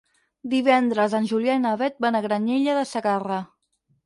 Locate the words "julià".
1.31-1.57